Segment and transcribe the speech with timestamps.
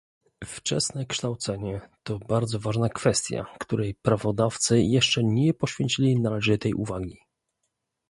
[0.45, 7.19] Wczesne kształcenie to bardzo ważna kwestia, której prawodawcy jeszcze nie poświęcili należytej uwagi